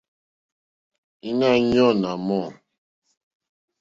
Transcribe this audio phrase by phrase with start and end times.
[1.29, 2.41] Íɲá í yɔ̀ɔ́ nà mɔ̂.